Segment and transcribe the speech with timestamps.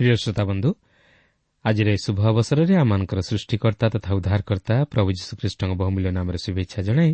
[0.00, 0.70] ପ୍ରିୟ ଶ୍ରୋତାବନ୍ଧୁ
[1.64, 7.12] ଆଜିର ଏହି ଶୁଭ ଅବସରରେ ଆମମାନଙ୍କର ସୃଷ୍ଟିକର୍ତ୍ତା ତଥା ଉଦ୍ଧାରକର୍ତ୍ତା ପ୍ରଭୁ ଯୀଶୁଖ୍ରୀଷ୍ଟଙ୍କ ବହୁମୂଲ୍ୟ ନାମରେ ଶୁଭେଚ୍ଛା ଜଣାଇ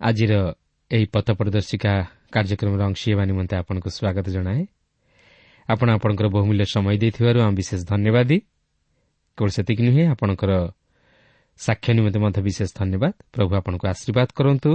[0.00, 0.32] ଆଜିର
[0.90, 1.92] ଏହି ପଥ ପ୍ରଦର୍ଶିକା
[2.34, 4.62] କାର୍ଯ୍ୟକ୍ରମର ଅଂଶୀ ହେବା ନିମନ୍ତେ ଆପଣଙ୍କୁ ସ୍ୱାଗତ ଜଣାଏ।
[5.68, 8.30] ଆପଣ ଆପଣଙ୍କର ବହୁମୂଲ୍ୟ ସମୟ ଦେଇଥିବାରୁ ଆମେ ବିଶେଷ ଧନ୍ୟବାଦ।
[9.38, 10.52] କେବଳ ସେତିକି ନୁହେଁ ଆପଣଙ୍କର
[11.60, 14.70] ସାକ୍ଷ୍ୟ ନିମନ୍ତେ ମଧ୍ୟ ବିଶେଷ ଧନ୍ୟବାଦ। ପ୍ରଭୁ ଆପଣଙ୍କୁ ଆଶୀର୍ବାଦ କରନ୍ତୁ।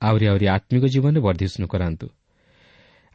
[0.00, 2.06] ଆହୁରି ଆହୁରି ଆତ୍ମିକ ଜୀବନରେ ବର୍ଦ୍ଧିଷ୍ଣୁ କରାନ୍ତୁ।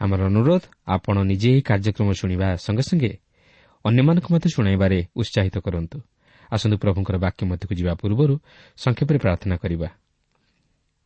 [0.03, 3.11] ଆମର ଅନୁରୋଧ ଆପଣ ନିଜେ ଏହି କାର୍ଯ୍ୟକ୍ରମ ଶୁଣିବା ସଙ୍ଗେ ସଙ୍ଗେ
[3.85, 5.97] ଅନ୍ୟମାନଙ୍କୁ ମଧ୍ୟ ଶୁଣାଇବାରେ ଉତ୍ସାହିତ କରନ୍ତୁ।
[6.51, 8.35] ଆସନ୍ତୁ ପ୍ରଭୁଙ୍କର ବାକ୍ୟ ମଧ୍ୟକୁ ଯିବା ପୂର୍ବରୁ
[8.77, 9.89] ସଂକ୍ଷେପରେ ପ୍ରାର୍ଥନା କରିବା।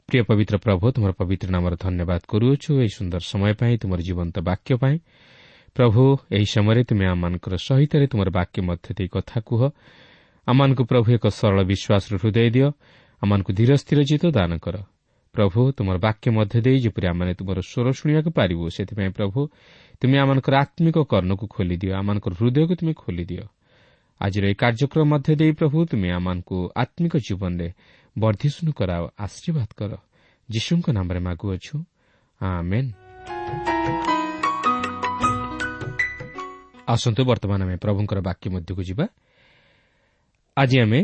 [0.09, 4.71] ପ୍ରିୟ ପବିତ୍ର ପ୍ରଭୁ ତୁମର ପବିତ୍ର ନାମର ଧନ୍ୟବାଦ କରୁଅଛୁ ଏହି ସୁନ୍ଦର ସମୟ ପାଇଁ ତୁମର ଜୀବନ୍ତ ବାକ୍ୟ
[4.81, 4.97] ପାଇଁ।
[5.75, 9.61] ପ୍ରଭୁ ଏହି ସମୟରେ ତୁମେ ଆମମାନଙ୍କର ସହିତ ତୁମର ବାକ୍ୟ ମଧ୍ୟ ଦେଇ କଥା କୁହ।
[10.47, 12.67] ଆମମାନଙ୍କୁ ପ୍ରଭୁ ଏକ ସରଳ ବିଶ୍ୱାସର ହୃଦୟ ଦିଅ।
[13.21, 14.75] ଆମମାନଙ୍କୁ ଧୀର ସ୍ଥିର ଜିତ ଦାନ କର।
[15.37, 19.39] ପ୍ରଭୁ ତୁମର ବାକ୍ୟ ମଧ୍ୟ ଦେଇ ଯେପରି ଆମମାନେ ତୁମର ସ୍ୱର ଶୁଣିବାକୁ ପାରିବୁ ସେଥିପାଇଁ ପ୍ରଭୁ
[20.01, 23.45] ତୁମେ ଆମମାନଙ୍କର ଆତ୍ମିକ କର୍ଣ୍ଣକୁ ଖୋଲିଦିଅ ଆମମାନଙ୍କର ହୃଦୟକୁ ତୁମେ ଖୋଲିଦିଅ।
[24.21, 27.67] ଆଜିର ଏହି କାର୍ଯ୍ୟକ୍ରମ ମଧ୍ୟ ଦେଇ ପ୍ରଭୁ ତୁମେ ଆମମାନଙ୍କୁ ଆତ୍ମିକ ଜୀବନରେ
[28.15, 29.91] ବର୍ଦ୍ଧିଷ୍ଣୁ କରାଅ ଆଶୀର୍ବାଦ କର।
[30.49, 31.75] ଯୀଶୁଙ୍କ ନାମରେ ମାଗୁଅଛୁ।
[36.87, 39.05] ଆସନ୍ତୁ ବର୍ତ୍ତମାନ ଆମେ ପ୍ରଭୁଙ୍କର ବାକ୍ୟ ମଧ୍ୟକୁ ଯିବା।
[40.57, 40.99] ଆଜି ଆମେ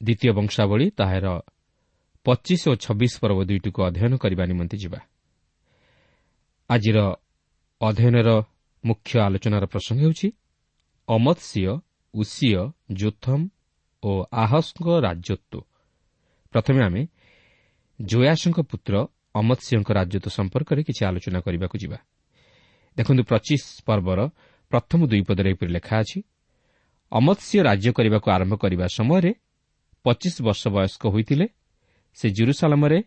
[0.00, 1.26] ଦ୍ୱିତୀୟ ବଂଶାବଳୀ ତାହାର
[2.28, 5.00] ପଚିଶ ଓ ଛବିଶ ପର୍ବ ଦୁଇଟିକୁ ଅଧ୍ୟୟନ କରିବା ନିମନ୍ତେ ଯିବା।
[6.70, 6.98] ଆଜିର
[7.80, 8.28] ଅଧ୍ୟୟନର
[8.84, 10.28] ମୁଖ୍ୟ ଆଲୋଚନାର ପ୍ରସଙ୍ଗ ହେଉଛି
[11.08, 11.72] ଅମତ୍ସିୟ
[12.14, 12.52] ଉସିୟ
[13.00, 13.44] ଜୋଥମ୍
[14.02, 14.10] ଓ
[14.44, 15.60] ଆହସଙ୍କ ରାଜତ୍ୱ।
[16.52, 17.02] ପ୍ରଥମେ ଆମେ
[18.00, 18.94] ଜୟାସଙ୍କ ପୁତ୍ର
[19.34, 21.98] ଅମତ୍ସିଂଙ୍କ ରାଜତ୍ୱ ସମ୍ପର୍କରେ କିଛି ଆଲୋଚନା କରିବାକୁ ଯିବା।
[22.96, 24.20] ଦେଖନ୍ତୁ ପଚିଶ ପର୍ବର
[24.70, 26.18] ପ୍ରଥମ ଦୁଇ ପଦରେ ଏପରି ଲେଖା ଅଛି
[27.12, 29.32] ଅମତ୍ସିଂହ ରାଜ୍ୟ କରିବାକୁ ଆରମ୍ଭ କରିବା ସମୟରେ
[30.04, 31.46] ପଚିଶ ବର୍ଷ ବୟସ୍କ ହୋଇଥିଲେ
[32.18, 32.98] ସେ ଜୁରୁସାଲାମରେ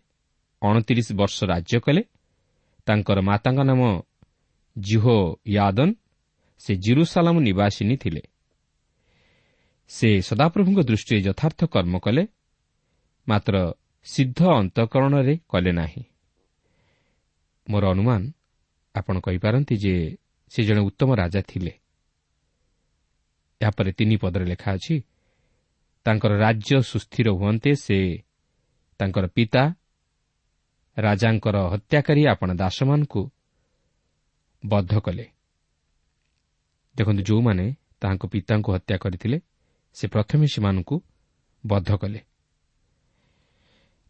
[0.62, 2.02] ଅଣତିରିଶ ବର୍ଷ ରାଜ୍ୟ କଲେ।
[2.88, 3.82] ତାଙ୍କର ମାତାଙ୍କ ନାମ
[4.76, 5.18] ଜିହୋ
[5.54, 5.94] ୟାଦନ୍
[6.62, 8.22] ସେ ଜିରୁସାଲାମ ନିବାସିନୀ ଥିଲେ।
[9.90, 12.24] ସେ ସଦାପ୍ରଭୁଙ୍କ ଦୃଷ୍ଟିରେ ଯଥାର୍ଥ କର୍ମ କଲେ।
[13.28, 13.56] ମାତ୍ର
[14.06, 16.04] ସିଦ୍ଧ ଅନ୍ତଃକରଣରେ କଲେ ନାହିଁ।
[17.68, 18.22] ମୋର ଅନୁମାନ
[18.96, 19.96] ଆପଣ କହିପାରନ୍ତି ଯେ
[20.52, 21.74] ସେ ଜଣେ ଉତ୍ତମ ରାଜା ଥିଲେ।
[23.62, 24.96] ଏହାପରେ ତିନି ପଦରେ ଲେଖା ଅଛି
[26.06, 27.98] ତାଙ୍କର ରାଜ୍ୟ ସୁସ୍ଥିର ହୁଅନ୍ତେ ସେ
[29.02, 29.64] ତାଙ୍କର ପିତା
[30.98, 33.22] ରାଜାଙ୍କର ହତ୍ୟାକାରୀ ଆପଣ ଦାସମାନଙ୍କୁ
[34.64, 35.26] ବଦ୍ଧ କଲେ।
[36.96, 37.66] ଦେଖନ୍ତୁ ଯେଉଁମାନେ
[38.02, 39.38] ତାହାଙ୍କ ପିତାଙ୍କୁ ହତ୍ୟା କରିଥିଲେ
[39.96, 40.96] ସେ ପ୍ରଥମେ ସେମାନଙ୍କୁ
[41.64, 42.20] ବଦ୍ଧ କଲେ।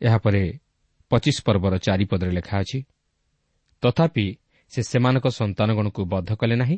[0.01, 0.43] ଏହାପରେ
[1.11, 2.79] ପଚିଶ ପର୍ବର ଚାରିପଦରେ ଲେଖା ଅଛି
[3.83, 4.25] ତଥାପି
[4.71, 6.77] ସେ ସେମାନଙ୍କ ସନ୍ତାନଗଣକୁ ବଦ୍ଧ କଲେ ନାହିଁ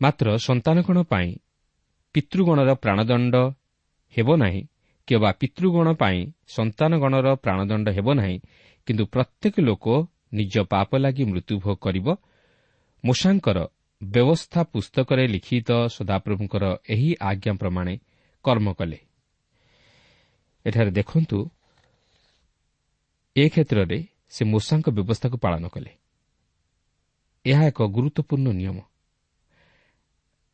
[0.00, 1.30] ମାତ୍ର ସନ୍ତାନଗଣ ପାଇଁ
[2.14, 3.34] ପିତୃଗଣର ପ୍ରାଣଦଣ୍ଡ
[4.14, 4.62] ହେବ ନାହିଁ।
[5.08, 8.38] କିମ୍ବା ପିତୃଗଣ ପାଇଁ ସନ୍ତାନଗଣର ପ୍ରାଣଦଣ୍ଡ ହେବ ନାହିଁ
[8.86, 9.86] କିନ୍ତୁ ପ୍ରତ୍ୟେକ ଲୋକ
[10.32, 12.06] ନିଜ ପାପ ଲାଗି ମୃତ୍ୟୁଭୋଗ କରିବ।
[13.04, 13.58] ମୂଷାଙ୍କର
[14.02, 17.94] ବ୍ୟବସ୍ଥା ପୁସ୍ତକରେ ଲିଖିତ ସଦାପ୍ରଭୁଙ୍କର ଏହି ଆଜ୍ଞା ପ୍ରମାଣେ
[18.44, 18.98] କର୍ମ କଲେ।
[20.66, 21.38] ଏଠାରେ ଦେଖନ୍ତୁ
[23.36, 23.98] ଏ କ୍ଷେତ୍ରରେ
[24.28, 25.92] ସେ ମୂଷାଙ୍କ ବ୍ୟବସ୍ଥାକୁ ପାଳନ କଲେ।
[27.44, 28.78] ଏହା ଏକ ଗୁରୁତ୍ୱପୂର୍ଣ୍ଣ ନିୟମ।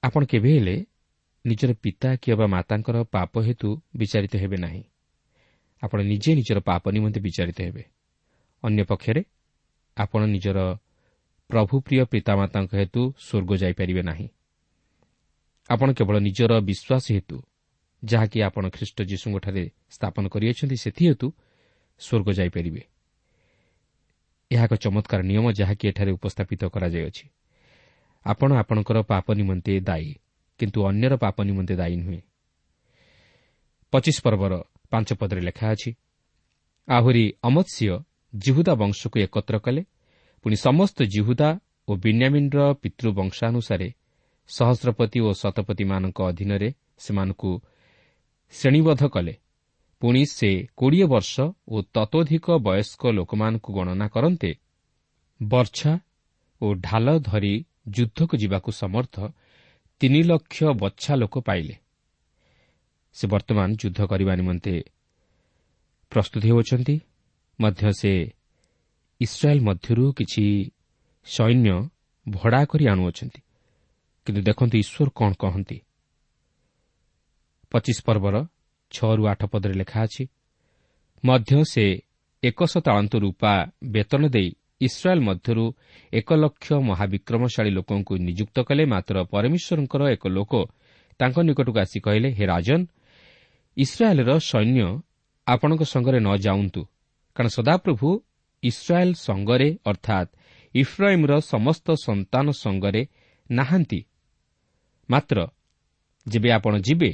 [0.03, 0.77] ଆପଣ କେବେ ହେଲେ
[1.47, 4.83] ନିଜର ପିତା କିମ୍ବା ମାତାଙ୍କର ପାପ ହେତୁ ବିଚାରିତ ହେବେ ନାହିଁ।
[5.83, 7.85] ଆପଣ ନିଜେ ନିଜର ପାପ ନିମନ୍ତେ ବିଚାରିତ ହେବେ।
[8.63, 9.25] ଅନ୍ୟପକ୍ଷରେ
[9.97, 10.59] ଆପଣ ନିଜର
[11.51, 14.29] ପ୍ରଭୁ ପ୍ରିୟ ପିତାମାତାଙ୍କ ହେତୁ ସ୍ୱର୍ଗ ଯାଇପାରିବେ ନାହିଁ।
[15.71, 17.43] ଆପଣ କେବଳ ନିଜର ବିଶ୍ୱାସ ହେତୁ
[18.05, 21.33] ଯାହାକି ଆପଣ ଖ୍ରୀଷ୍ଟ ଯୀଶୁଙ୍କଠାରେ ସ୍ଥାପନ କରିଅଛନ୍ତି ସେଥିହେତୁ
[22.01, 22.83] ସ୍ୱର୍ଗ ଯାଇପାରିବେ।
[24.51, 27.29] ଏହା ଏକ ଚମତ୍କାର ନିୟମ ଯାହାକି ଏଠାରେ ଉପସ୍ଥାପିତ କରାଯାଇଅଛି।
[28.27, 30.15] ଆପଣ ଆପଣଙ୍କର ପାପ ନିମନ୍ତେ ଦାୟୀ।
[30.61, 32.21] କିନ୍ତୁ ଅନ୍ୟର ପାପ ନିମନ୍ତେ ଦାୟୀ ନୁହେଁ।
[33.93, 34.53] ପଚିଶ ପର୍ବର
[34.91, 35.91] ପାଞ୍ଚ ପଦରେ ଲେଖା ଅଛି
[36.89, 37.93] ଆହୁରି ଅମତ୍ସ୍ୟ
[38.35, 39.83] ଜିହୁଦା ବଂଶକୁ ଏକତ୍ର କଲେ
[40.45, 41.49] ପୁଣି ସମସ୍ତ ଜିହୁଦା
[41.89, 43.89] ଓ ବିନ୍ୟାମିନ୍ର ପିତୃବଂଶାନୁସାରେ
[44.49, 46.69] ସହସ୍ରପତି ଓ ଶତପତିମାନଙ୍କ ଅଧୀନରେ
[46.99, 47.51] ସେମାନଙ୍କୁ
[48.55, 49.35] ଶ୍ରେଣୀବଦ୍ଧ କଲେ।
[50.03, 51.35] ପୁଣି ସେ କୋଡ଼ିଏ ବର୍ଷ
[51.69, 54.51] ଓ ତତୋଧିକ ବୟସ୍କ ଲୋକମାନଙ୍କୁ ଗଣନା କରନ୍ତେ
[55.41, 55.93] ବର୍ଚ୍ଛା
[56.61, 57.55] ଓ ଢାଲ ଧରି
[57.89, 59.17] ଯୁଦ୍ଧକୁ ଯିବାକୁ ସମର୍ଥ
[60.01, 61.75] ତିନି ଲକ୍ଷ ବଛା ଲୋକ ପାଇଲେ।
[63.17, 64.75] ସେ ବର୍ତ୍ତମାନ ଯୁଦ୍ଧ କରିବା ନିମନ୍ତେ
[66.13, 66.97] ପ୍ରସ୍ତୁତ ହେଉଛନ୍ତି
[67.61, 68.13] ମଧ୍ୟ ସେ
[69.21, 70.45] ଇସ୍ରାଏଲ୍ ମଧ୍ୟରୁ କିଛି
[71.27, 71.75] ସୈନ୍ୟ
[72.29, 73.41] ଭଡ଼ା କରି ଆଣୁଅଛନ୍ତି।
[74.27, 75.79] କିନ୍ତୁ ଦେଖନ୍ତୁ ଈଶ୍ୱର କ'ଣ କହନ୍ତି।
[77.73, 78.37] ପଚିଶ ପର୍ବର
[78.93, 80.25] ଛଅରୁ ଆଠ ପଦରେ ଲେଖା ଅଛି
[81.25, 81.85] ମଧ୍ୟ ସେ
[82.43, 83.53] ଏକଶହ ତାଳନ୍ତ ରୂପା
[83.85, 84.49] ବେତନ ଦେଇ
[84.81, 85.65] ଇସ୍ରାଏଲ୍ ମଧ୍ୟରୁ
[86.13, 90.53] ଏକ ଲକ୍ଷ ମହାବିକ୍ରମଶାଳୀ ଲୋକଙ୍କୁ ନିଯୁକ୍ତ କଲେ। ମାତ୍ର ପରମେଶ୍ୱରଙ୍କର ଏକ ଲୋକ
[91.21, 92.85] ତାଙ୍କ ନିକଟକୁ ଆସି କହିଲେ ହେ ରାଜନ୍
[93.77, 94.87] ଇସ୍ରାଏଲ୍ର ସୈନ୍ୟ
[95.47, 96.83] ଆପଣଙ୍କ ସଙ୍ଗରେ ନ ଯାଉନ୍ତୁ।
[97.37, 98.09] କାରଣ ସଦାପ୍ରଭୁ
[98.63, 100.31] ଇସ୍ରାଏଲ୍ ସଙ୍ଗରେ ଅର୍ଥାତ୍
[100.75, 103.03] ଇଫ୍ରାଇମ୍ର ସମସ୍ତ ସନ୍ତାନ ସଙ୍ଗରେ
[103.51, 104.01] ନାହାନ୍ତି।
[105.09, 105.39] ମାତ୍ର
[106.27, 107.11] ଯେବେ ଆପଣ ଯିବେ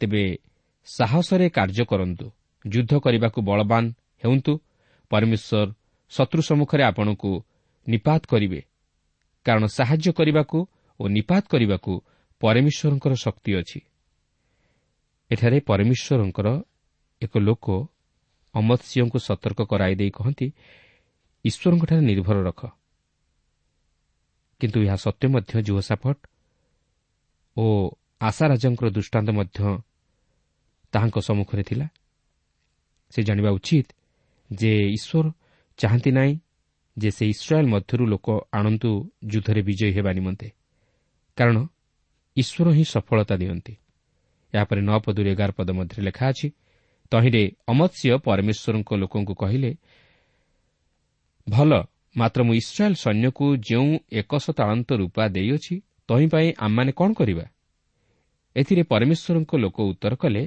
[0.00, 0.22] ତେବେ
[0.88, 2.26] ସାହସରେ କାର୍ଯ୍ୟ କରନ୍ତୁ।
[2.64, 3.84] ଯୁଦ୍ଧ କରିବାକୁ ବଳବାନ
[4.22, 4.52] ହେଉନ୍ତୁ।
[5.10, 5.68] ପରମେଶ୍ୱର
[6.10, 7.42] ଶତ୍ରୁ ସମ୍ମୁଖରେ ଆପଣଙ୍କୁ
[7.88, 8.60] ନିପାତ କରିବେ।
[9.44, 10.58] କାରଣ ସାହାଯ୍ୟ କରିବାକୁ
[11.00, 11.92] ଓ ନିପାତ କରିବାକୁ
[12.40, 13.80] ପରମେଶ୍ୱରଙ୍କର ଶକ୍ତି ଅଛି।
[15.30, 16.48] ଏଠାରେ ପରମେଶ୍ୱରଙ୍କର
[17.22, 17.66] ଏକ ଲୋକ
[18.54, 20.46] ଅମତ୍ସିଂହଙ୍କୁ ସତର୍କ କରାଇ ଦେଇ କହନ୍ତି
[21.44, 22.60] ଈଶ୍ୱରଙ୍କଠାରେ ନିର୍ଭର ରଖ।
[24.60, 26.18] କିନ୍ତୁ ଏହା ସତ୍ୟ ମଧ୍ୟ ଜୁହସାଫଟ
[27.56, 27.64] ଓ
[28.20, 29.58] ଆଶା ରାଜାଙ୍କର ଦୃଷ୍ଟାନ୍ତ ମଧ୍ୟ
[30.92, 31.86] ତାହାଙ୍କ ସମ୍ମୁଖରେ ଥିଲା।
[33.10, 33.86] ସେ ଜାଣିବା ଉଚିତ
[34.52, 35.26] ଯେ ଈଶ୍ୱର
[35.78, 36.40] ଚାହାନ୍ତି ନାହିଁ
[36.96, 38.90] ଯେ ସେ ଇସ୍ରାଏଲ୍ ମଧ୍ୟରୁ ଲୋକ ଆଣନ୍ତୁ
[39.24, 40.48] ଯୁଦ୍ଧରେ ବିଜୟୀ ହେବା ନିମନ୍ତେ।
[41.36, 41.56] କାରଣ
[42.36, 43.74] ଈଶ୍ୱର ହିଁ ସଫଳତା ଦିଅନ୍ତି।
[44.54, 46.48] ଏହାପରେ ନଅ ପଦରୁ ଏଗାର ପଦ ମଧ୍ୟରେ ଲେଖା ଅଛି
[47.10, 49.70] ତହିଁରେ ଅମତ୍ସ୍ୟ ପରମେଶ୍ୱରଙ୍କ ଲୋକଙ୍କୁ କହିଲେ
[51.46, 51.70] ଭଲ
[52.16, 55.74] ମାତ୍ର ମୁଁ ଇସ୍ରାଏଲ୍ ସୈନ୍ୟକୁ ଯେଉଁ ଏକଶ ତାଳନ୍ତ ରୂପା ଦେଇଅଛି
[56.08, 57.44] ତହିଁ ପାଇଁ ଆମମାନେ କ'ଣ କରିବା?
[58.56, 60.42] ଏଥିରେ ପରମେଶ୍ୱରଙ୍କ ଲୋକ ଉତ୍ତର କଲେ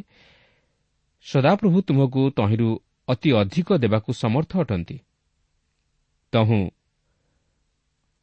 [1.25, 2.69] ସଦାପ୍ରଭୁ ତୁମକୁ ତହିଁରୁ
[3.07, 4.97] ଅତି ଅଧିକ ଦେବାକୁ ସମର୍ଥ ଅଟନ୍ତି।
[6.33, 6.61] ତହୁଁ।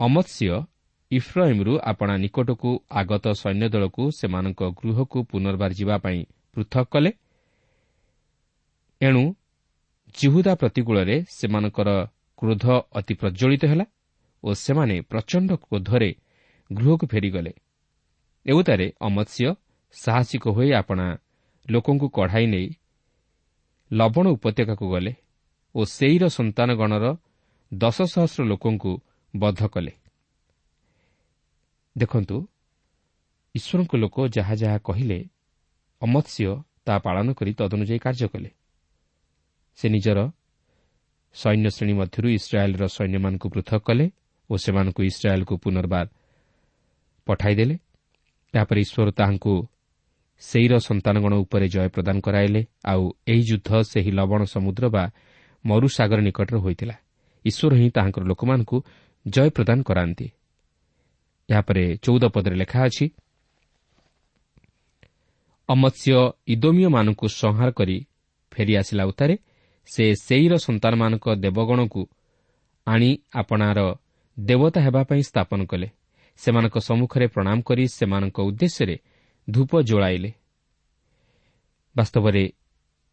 [0.00, 0.48] ଅମତ୍ସ୍ୟ
[1.10, 6.20] ଇଫ୍ରାଇମ୍ରୁ ଆପଣା ନିକଟକୁ ଆଗତ ସୈନ୍ୟ ଦଳକୁ ସେମାନଙ୍କ ଗୃହକୁ ପୁନର୍ବାର ଯିବା ପାଇଁ
[6.54, 7.10] ପୃଥକ କଲେ।
[9.00, 9.22] ଏଣୁ
[10.14, 11.88] ଜିହୁଦା ପ୍ରତିକୂଳରେ ସେମାନଙ୍କର
[12.38, 13.86] କ୍ରୋଧ ଅତି ପ୍ରଜ୍ୱଳିତ ହେଲା
[14.42, 16.10] ଓ ସେମାନେ ପ୍ରଚଣ୍ଡ କ୍ରୋଧରେ
[16.70, 17.52] ଗୃହକୁ ଫେରିଗଲେ।
[18.46, 19.48] ଏଉତାରେ ଅମତ୍ସ୍ୟ
[19.94, 21.06] ସାହସିକ ହୋଇ ଆପଣା
[21.70, 22.68] ଲୋକଙ୍କୁ କଢ଼ାଇ ନେଇ
[23.90, 25.12] ଲବଣ ଉପତ୍ୟକାକୁ ଗଲେ
[25.74, 27.04] ଓ ସେଇର ସନ୍ତାନଗଣର
[27.72, 28.92] ଦଶ ସହସ୍ର ଲୋକଙ୍କୁ
[29.34, 29.92] ବଦ୍ଧ କଲେ।
[31.96, 32.36] ଦେଖନ୍ତୁ
[33.54, 35.18] ଈଶ୍ୱରଙ୍କ ଲୋକ ଯାହା ଯାହା କହିଲେ
[36.02, 36.46] ଅମତ୍ସ୍ୟ
[36.84, 38.50] ତାହା ପାଳନ କରି ତଦନୁଯାୟୀ କାର୍ଯ୍ୟ କଲେ।
[39.78, 40.18] ସେ ନିଜର
[41.34, 44.06] ସୈନ୍ୟ ଶ୍ରେଣୀ ମଧ୍ୟରୁ ଇସ୍ରାଏଲ୍ର ସୈନ୍ୟମାନଙ୍କୁ ପୃଥକ କଲେ
[44.50, 46.06] ଓ ସେମାନଙ୍କୁ ଇସ୍ରାଏଲ୍କୁ ପୁନର୍ବାର
[47.26, 47.76] ପଠାଇଦେଲେ
[48.54, 49.54] ଏହାପରେ ଈଶ୍ୱର ତାହାଙ୍କୁ
[50.42, 55.04] ସେଇର ସନ୍ତାନଗଣ ଉପରେ ଜୟ ପ୍ରଦାନ କରାଇଲେ। ଆଉ ଏହି ଯୁଦ୍ଧ ସେହି ଲବଣ ସମୁଦ୍ର ବା
[55.64, 56.96] ମରୁସାଗର ନିକଟରେ ହୋଇଥିଲା।
[57.44, 58.76] ଈଶ୍ୱର ହିଁ ତାହାଙ୍କର ଲୋକମାନଙ୍କୁ
[59.26, 60.26] ଜୟ ପ୍ରଦାନ କରାନ୍ତି।
[61.50, 63.06] ଏହାପରେ ଚଉଦ ପଦରେ ଲେଖା ଅଛି
[65.68, 66.14] ଅମତ୍ସ୍ୟ
[66.46, 67.96] ଇଦୋମିୟମାନଙ୍କୁ ସଂହାର କରି
[68.52, 69.34] ଫେରିଆସିଲା ଉତ୍ତାରେ
[69.86, 72.02] ସେ ସେଇର ସନ୍ତାନମାନଙ୍କ ଦେବଗଣକୁ
[72.86, 73.78] ଆଣି ଆପଣାର
[74.40, 75.88] ଦେବତା ହେବା ପାଇଁ ସ୍ଥାପନ କଲେ।
[76.36, 78.96] ସେମାନଙ୍କ ସମ୍ମୁଖରେ ପ୍ରଣାମ କରି ସେମାନଙ୍କ ଉଦ୍ଦେଶ୍ୟରେ
[79.50, 80.30] ଧୂପ ଜଳାଇଲେ।
[81.96, 82.52] ବାସ୍ତବରେ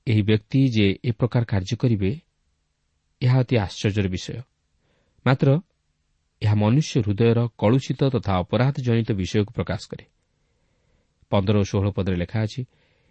[0.08, 2.12] ଏହି ବ୍ୟକ୍ତି ଯେ ଏ ପ୍ରକାର କାର୍ଯ୍ୟ କରିବେ
[3.22, 4.42] ଏହା ଅତି ଆଶ୍ଚର୍ଯ୍ୟର ବିଷୟ।
[5.26, 5.48] ମାତ୍ର
[6.42, 10.06] ଏହା ମନୁଷ୍ୟ ହୃଦୟର କଳୁଷିତ ତଥା ଅପରାଧ ଜନିତ ବିଷୟକୁ ପ୍ରକାଶ କରେ।
[11.32, 12.62] ପନ୍ଦର ଓ ଷୋହଳ ପଦରେ ଲେଖା ଅଛି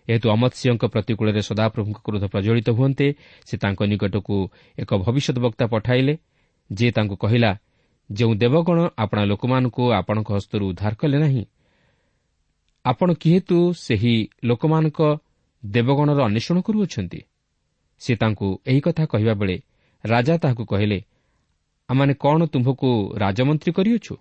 [0.09, 3.07] ଏହେତୁ ଅମତ୍ସ୍ୟଙ୍କ ପ୍ରତିକୂଳରେ ସଦାପ୍ରଭୁଙ୍କ କ୍ରୋଧ ପ୍ରଜ୍ୱଳିତ ହୁଅନ୍ତେ
[3.49, 4.37] ସେ ତାଙ୍କ ନିକଟକୁ
[4.79, 6.15] ଏକ ଭବିଷ୍ୟତ ବକ୍ତା ପଠାଇଲେ।
[6.71, 7.51] ଯେ ତାଙ୍କୁ କହିଲା
[8.11, 11.45] ଯେଉଁ ଦେବଗଣ ଆପଣା ଲୋକମାନଙ୍କୁ ଆପଣଙ୍କ ହସ୍ତରୁ ଉଦ୍ଧାର କଲେ ନାହିଁ
[12.85, 14.15] ଆପଣ କିହେତୁ ସେହି
[14.45, 15.01] ଲୋକମାନଙ୍କ
[15.63, 17.21] ଦେବଗଣର ଅନ୍ୱେଷଣ କରୁଅଛନ୍ତି?
[18.01, 19.57] ସେ ତାଙ୍କୁ ଏହି କଥା କହିବା ବେଳେ
[20.05, 20.99] ରାଜା ତାହାକୁ କହିଲେ
[21.89, 22.89] ଆମମାନେ କ'ଣ ତୁମ୍ଭକୁ
[23.19, 24.15] ରାଜମନ୍ତ୍ରୀ କରିଅଛୁ?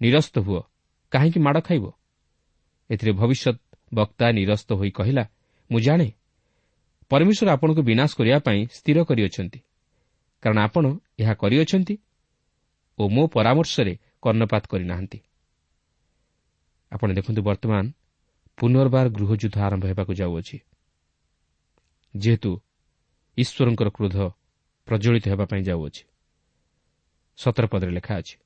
[0.00, 0.60] ନିରସ୍ତ ହୁଅ
[1.12, 1.84] କାହିଁକି ମାଡ଼ ଖାଇବ?
[2.90, 3.56] ଏଥିରେ ଭବିଷ୍ୟତ
[3.94, 5.24] ବକ୍ତା ନିରସ୍ତ ହୋଇ କହିଲା
[5.70, 6.08] ମୁଁ ଜାଣେ
[7.10, 9.58] ପରମେଶ୍ୱର ଆପଣଙ୍କୁ ବିନାଶ କରିବା ପାଇଁ ସ୍ଥିର କରିଅଛନ୍ତି।
[10.42, 10.84] କାରଣ ଆପଣ
[11.18, 11.94] ଏହା କରିଅଛନ୍ତି
[12.98, 15.18] ଓ ମୋ ପରାମର୍ଶରେ କର୍ଣ୍ଣପାତ କରିନାହାନ୍ତି।
[16.92, 17.84] ଆପଣ ଦେଖନ୍ତୁ ବର୍ତ୍ତମାନ
[18.58, 20.56] ପୁନର୍ବାର ଗୃହଯୁଦ୍ଧ ଆରମ୍ଭ ହେବାକୁ ଯାଉଅଛି।
[22.14, 22.50] ଯେହେତୁ
[23.38, 24.16] ଈଶ୍ୱରଙ୍କର କ୍ରୋଧ
[24.88, 26.02] ପ୍ରଜ୍ୱଳିତ ହେବା ପାଇଁ ଯାଉଅଛି।
[27.38, 28.36] ସତର ପଦରେ ଲେଖା ଅଛି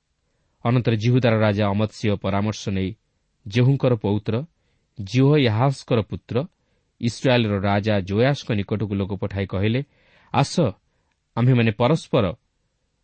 [0.64, 2.90] ଅନନ୍ତର ଜିହୁଦାର ରାଜା ଅମତ୍ସ୍ୟ ପରାମର୍ଶ ନେଇ
[3.46, 4.34] ଜେହୁଙ୍କର ପୌତ୍ର
[4.98, 6.36] ଜିଓ ୟାହାସ୍କର ପୁତ୍ର
[7.00, 9.80] ଇସ୍ରାଏଲ୍ର ରାଜା ଜୋୟାସ୍ଙ୍କ ନିକଟକୁ ଲୋକ ପଠାଇ କହିଲେ
[10.34, 10.54] ଆସ
[11.36, 12.24] ଆମ୍ଭେମାନେ ପରସ୍ପର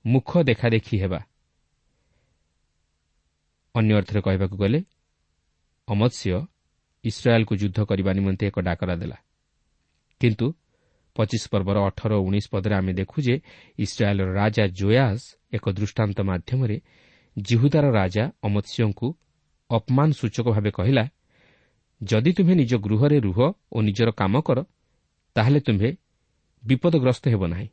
[0.04, 1.20] ମୁଖ ଦେଖାଦେଖି ହେବା
[3.74, 4.80] ଅନ୍ୟ ଅର୍ଥରେ କହିବାକୁ ଗଲେ
[5.88, 6.34] ଅମତ୍ସ୍ୟ
[7.04, 9.18] ଇସ୍ରାଏଲ୍କୁ ଯୁଦ୍ଧ କରିବା ନିମନ୍ତେ ଏକ ଡାକରା ଦେଲା।
[10.20, 10.46] କିନ୍ତୁ
[11.16, 13.34] ପଚିଶ ପର୍ବର ଅଠର ଓ ଉଣେଇଶ ପଦରେ ଆମେ ଦେଖୁ ଯେ
[13.78, 16.76] ଇସ୍ରାଏଲ୍ର ରାଜା ଜୋୟାସ୍ ଏକ ଦୃଷ୍ଟାନ୍ତ ମାଧ୍ୟମରେ
[17.36, 19.08] ଜିହୁଦାର ରାଜା ଅମତ୍ସ୍ୟଙ୍କୁ
[19.70, 21.04] ଅପମାନ ସୂଚକ ଭାବେ କହିଲା
[22.00, 23.38] ଯଦି ତୁମ୍ଭେ ନିଜ ଗୃହରେ ରୁହ
[23.72, 24.58] ଓ ନିଜର କାମ କର
[25.36, 25.90] ତାହେଲେ ତୁମ୍ଭେ
[26.62, 27.68] ବିପଦଗ୍ରସ୍ତ ହେବ ନାହିଁ।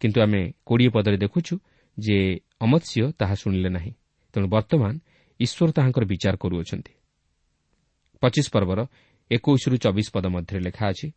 [0.00, 1.54] କିନ୍ତୁ ଆମେ କୋଡ଼ିଏ ପଦରେ ଦେଖୁଛୁ
[1.98, 2.16] ଯେ
[2.60, 3.92] ଅମତ୍ସ୍ୟ ତାହା ଶୁଣିଲେ ନାହିଁ
[4.34, 4.94] ତେଣୁ ବର୍ତ୍ତମାନ
[5.40, 6.92] ଈଶ୍ୱର ତାହାଙ୍କର ବିଚାର କରୁଅଛନ୍ତି।
[8.22, 8.80] ପଚିଶ ପର୍ବର
[9.30, 11.08] ଏକୋଇଶରୁ ଚବିଶ ପଦ ମଧ୍ୟରେ ଲେଖା ଅଛି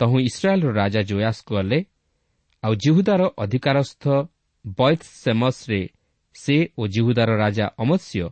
[0.00, 1.78] ତହୁଁ ଇସ୍ରାଏଲ୍ର ରାଜା ଜୋୟାସ୍ ଗଲେ
[2.62, 4.04] ଆଉ ଜିହୁଦାର ଅଧିକାରସ୍ଥ
[4.64, 5.80] ବୈତ୍ ସେମସ୍ରେ
[6.34, 8.24] ସେ ଓ ଜିହୁଦାର ରାଜା ଅମତ୍ସ୍ୟ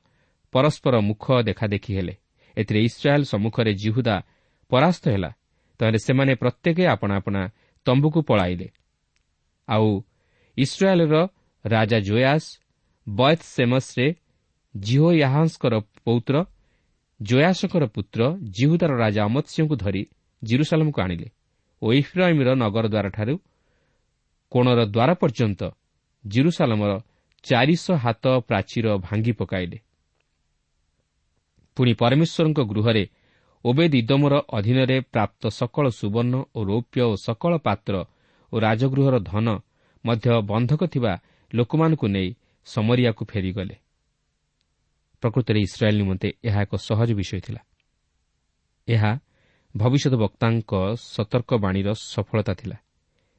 [0.53, 2.15] ପରସ୍ପର ମୁଖ ଦେଖାଦେଖି ହେଲେ।
[2.57, 4.17] ଏଥିରେ ଇସ୍ରାଏଲ୍ ସମ୍ମୁଖରେ ଜିହୁଦା
[4.71, 5.31] ପରାସ୍ତ ହେଲା
[5.81, 7.43] ତାହେଲେ ସେମାନେ ପ୍ରତ୍ୟେକ ଆପଣା ଆପଣା
[7.87, 8.69] ତମ୍ବୁକୁ ପଳାଇଲେ।
[9.69, 9.89] ଆଉ
[10.57, 11.15] ଇସ୍ରାଏଲ୍ର
[11.65, 12.49] ରାଜା ଜୋୟାସ୍
[13.07, 14.07] ବୟତ୍ ସେମସ୍ରେ
[14.75, 16.35] ଜିହୋ ୟାହାନ୍ସଙ୍କର ପୌତ୍ର
[17.21, 18.21] ଜୟାସଙ୍କର ପୁତ୍ର
[18.57, 20.03] ଜିହୁଦାର ରାଜା ଅମତ୍ସ୍ୟଙ୍କୁ ଧରି
[20.43, 21.29] ଜିରୁସାଲମ୍କୁ ଆଣିଲେ।
[21.85, 23.35] ଓ ଇଫ୍ରାଇମ୍ର ନଗର ଦ୍ୱାରଠାରୁ
[24.53, 25.61] କୋଣର ଦ୍ୱାର ପର୍ଯ୍ୟନ୍ତ
[26.25, 26.93] ଜିରୁସାଲମର
[27.45, 29.79] ଚାରିଶହ ହାତ ପ୍ରାଚୀର ଭାଙ୍ଗି ପକାଇଲେ।
[31.77, 33.05] ପୁଣି ପରମେଶ୍ୱରଙ୍କ ଗୃହରେ
[33.65, 37.95] ଓବେଦ ଇଦମର ଅଧୀନରେ ପ୍ରାପ୍ତ ସକଳ ସୁବର୍ଣ୍ଣ ଓ ରୌପ୍ୟ ଓ ସକଳ ପାତ୍ର
[38.53, 39.47] ଓ ରାଜଗୃହର ଧନ
[40.05, 41.13] ମଧ୍ୟ ବନ୍ଧକ ଥିବା
[41.53, 42.29] ଲୋକମାନଙ୍କୁ ନେଇ
[42.67, 43.77] ସମରିଆକୁ ଫେରିଗଲେ।
[45.23, 47.61] ପ୍ରକୃତରେ ଇସ୍ରାଏଲ୍ ନିମନ୍ତେ ଏହା ଏକ ସହଜ ବିଷୟ ଥିଲା।
[48.89, 49.11] ଏହା
[49.75, 50.73] ଭବିଷ୍ୟତ ବକ୍ତାଙ୍କ
[51.15, 52.77] ସତର୍କବାଣୀର ସଫଳତା ଥିଲା।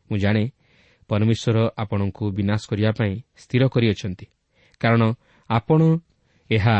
[0.10, 0.44] ମୁଁ ଜାଣେ
[1.10, 4.26] ପରମେଶ୍ୱର ଆପଣଙ୍କୁ ବିନାଶ କରିବା ପାଇଁ ସ୍ଥିର କରିଅଛନ୍ତି।
[4.82, 5.04] କାରଣ
[5.50, 5.80] ଆପଣ
[6.50, 6.78] ଏହା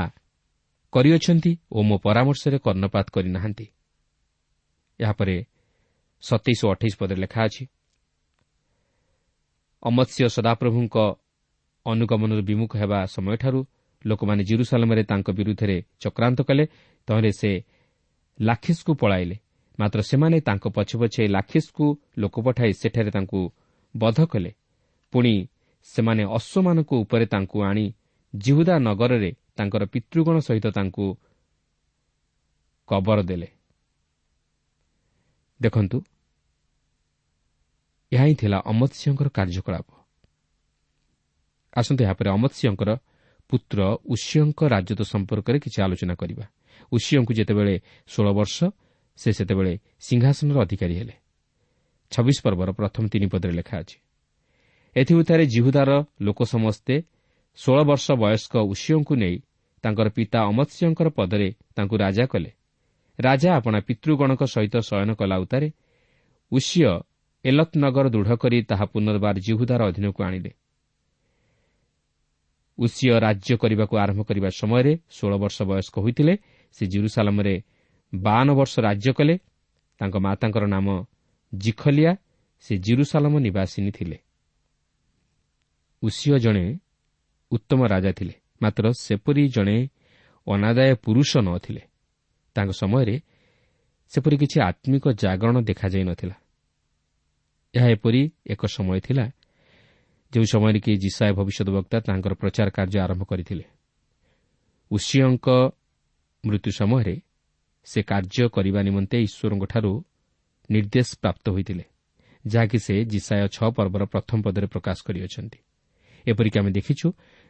[0.94, 3.66] କରିଅଛନ୍ତି ଓ ମୋ ପରାମର୍ଶରେ କର୍ଣ୍ଣପାତ କରିନାହାନ୍ତି।
[5.00, 5.36] ଏହାପରେ
[6.24, 7.64] ସତେଇଶ ଓ ଅଠେଇଶ ପଦରେ ଲେଖା ଅଛି
[9.84, 10.96] ଅମତ୍ସ୍ୟ ସଦାପ୍ରଭୁଙ୍କ
[11.86, 13.60] ଅନୁଗମନରୁ ବିମୁଖ ହେବା ସମୟଠାରୁ
[14.06, 16.64] ଲୋକମାନେ ଜିରୁସାଲମରେ ତାଙ୍କ ବିରୁଦ୍ଧରେ ଚକ୍ରାନ୍ତ କଲେ
[17.08, 17.52] ତହିଁରେ ସେ
[18.40, 19.36] ଲାଖିସ୍କୁ ପଳାଇଲେ।
[19.80, 21.86] ମାତ୍ର ସେମାନେ ତାଙ୍କ ପଛେ ପଛେ ଲାଖିସ୍କୁ
[22.18, 23.42] ଲୋକ ପଠାଇ ସେଠାରେ ତାଙ୍କୁ
[23.96, 24.52] ବଧ କଲେ।
[25.14, 25.34] ପୁଣି
[25.88, 27.86] ସେମାନେ ଅଶ୍ୱମାନଙ୍କ ଉପରେ ତାଙ୍କୁ ଆଣି
[28.34, 31.06] ଜିହୁଦା ନଗରରେ ତାଙ୍କର ପିତୃଗଣ ସହିତ ତାଙ୍କୁ
[32.90, 33.48] କବର ଦେଲେ।
[35.62, 35.98] ଦେଖନ୍ତୁ
[38.12, 39.88] ଏହା ହିଁ ଥିଲା ଅମତ୍ସ୍ୟଙ୍କର କାର୍ଯ୍ୟକଳାପ।
[41.76, 42.90] ଆସନ୍ତୁ ଏହାପରେ ଅମତ୍ସ୍ୟଙ୍କର
[43.50, 46.46] ପୁତ୍ର ଉଷିୟଙ୍କ ରାଜତ୍ୱ ସମ୍ପର୍କରେ କିଛି ଆଲୋଚନା କରିବା।
[46.92, 47.76] ଉଷିୟଙ୍କୁ ଯେତେବେଳେ
[48.08, 48.58] ଷୋଳ ବର୍ଷ
[49.20, 51.16] ସେ ସେତେବେଳେ ସିଂହାସନର ଅଧିକାରୀ ହେଲେ।
[52.12, 53.98] ଛବିଶ ପର୍ବର ପ୍ରଥମ ତିନି ପଦରେ ଲେଖା ଅଛି
[54.96, 55.92] ଏଥିମଧ୍ୟରେ ଜିହୁଦାର
[56.22, 56.96] ଲୋକ ସମସ୍ତେ
[57.58, 59.36] ଷୋଳ ବର୍ଷ ବୟସ୍କ ଉଷିୟଙ୍କୁ ନେଇ
[59.84, 62.52] ତାଙ୍କର ପିତା ଅମତ୍ସ୍ୟଙ୍କର ପଦରେ ତାଙ୍କୁ ରାଜା କଲେ।
[63.20, 65.68] ରାଜା ଆପଣା ପିତୃଗଣଙ୍କ ସହିତ ଶୟନ କଲା ଉତ୍ତାରେ
[66.52, 66.84] ଉଷିୟ
[67.46, 70.52] ଏଲତ୍ନଗର ଦୃଢ଼ କରି ତାହା ପୁନର୍ବାର ଜିହୁଦାର ଅଧୀନକୁ ଆଣିଲେ।
[72.78, 76.34] ଉଷିୟ ରାଜ୍ୟ କରିବାକୁ ଆରମ୍ଭ କରିବା ସମୟରେ ଷୋଳ ବର୍ଷ ବୟସ୍କ ହୋଇଥିଲେ
[76.76, 77.56] ସେ ଜିରୁସାଲାମରେ
[78.14, 79.36] ବାଆନ ବର୍ଷ ରାଜ୍ୟ କଲେ
[80.00, 80.88] ତାଙ୍କ ମାତାଙ୍କର ନାମ
[81.54, 82.12] ଜିଖଲିଆ
[82.64, 84.18] ସେ ଜିରୁସାଲମ ନିବାସିନୀ ଥିଲେ।
[86.04, 86.66] ଉଷିୟ ଜଣେ
[87.52, 89.78] ଉତ୍ତମ ରାଜା ଥିଲେ ମାତ୍ର ସେପରି ଜଣେ
[90.48, 91.84] ଅନାଦାୟ ପୁରୁଷ ନଥିଲେ
[92.56, 93.16] ତାଙ୍କ ସମୟରେ
[94.12, 96.36] ସେପରି କିଛି ଆତ୍ମିକ ଜାଗରଣ ଦେଖାଯାଇ ନଥିଲା
[97.74, 99.26] ଏହା ଏପରି ଏକ ସମୟ ଥିଲା
[100.32, 103.66] ଯେଉଁ ସମୟରେ କି ଜିସାଏ ଭବିଷ୍ୟତ ବକ୍ତା ତାଙ୍କର ପ୍ରଚାର କାର୍ଯ୍ୟ ଆରମ୍ଭ କରିଥିଲେ।
[104.92, 105.48] ଉଷିୟଙ୍କ
[106.44, 107.16] ମୃତ୍ୟୁ ସମୟରେ
[107.86, 109.92] ସେ କାର୍ଯ୍ୟ କରିବା ନିମନ୍ତେ ଈଶ୍ୱରଙ୍କଠାରୁ
[110.70, 111.86] ନିର୍ଦ୍ଦେଶ ପ୍ରାପ୍ତ ହୋଇଥିଲେ
[112.46, 115.60] ଯାହାକି ସେ ଜିସାୟ ଛଅ ପର୍ବର ପ୍ରଥମ ପଦରେ ପ୍ରକାଶ କରିଅଛନ୍ତି।
[116.26, 117.08] ଏପରିକି ଆମେ ଦେଖିଛୁ